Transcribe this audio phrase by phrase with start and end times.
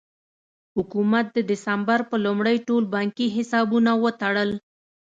[0.75, 4.51] حکومت د ډسمبر په لومړۍ ټول بانکي حسابونه وتړل.